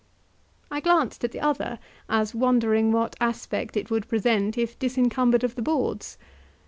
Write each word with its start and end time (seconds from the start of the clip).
I 0.71 0.79
glanced 0.79 1.23
at 1.23 1.31
the 1.31 1.41
other, 1.41 1.77
as 2.09 2.33
wondering 2.33 2.91
what 2.91 3.15
aspect 3.21 3.77
it 3.77 3.91
would 3.91 4.07
present 4.09 4.57
if 4.57 4.79
disencumbered 4.79 5.43
of 5.43 5.53
the 5.53 5.61
boards. 5.61 6.17